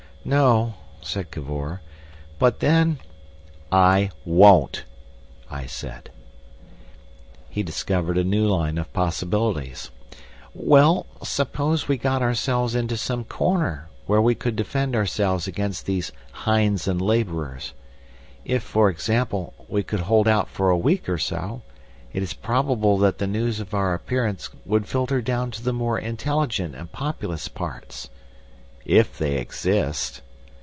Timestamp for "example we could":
18.91-20.01